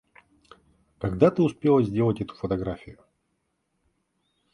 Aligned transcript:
Когда 0.97 1.29
ты 1.29 1.43
успела 1.43 1.83
сделать 1.83 2.21
эту 2.21 2.33
фотографию? 2.33 2.97